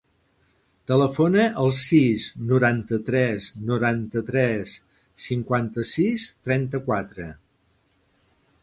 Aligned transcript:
Telefona 0.91 1.43
al 1.63 1.69
sis, 1.79 2.25
noranta-tres, 2.53 3.47
noranta-tres, 3.69 4.75
cinquanta-sis, 5.29 6.29
trenta-quatre. 6.49 7.31